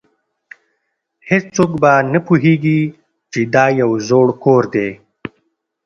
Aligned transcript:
هیڅوک 1.29 1.71
به 1.81 1.93
نه 2.11 2.19
پوهیږي 2.25 2.79
چې 3.31 3.41
دا 3.53 3.65
یو 3.81 3.91
زوړ 4.07 4.27
کور 4.43 4.63
دی 4.73 4.89